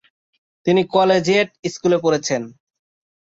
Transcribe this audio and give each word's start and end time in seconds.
তিনি 0.65 0.81
কলেজিয়েট 0.93 1.49
স্কুলে 1.73 1.97
পড়েছেন। 2.03 2.41